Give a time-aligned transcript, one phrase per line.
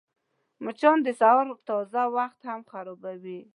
[0.63, 3.41] مچان د سهار تازه وخت هم خرابوي